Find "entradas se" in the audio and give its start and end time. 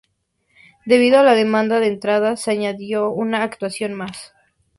1.85-2.49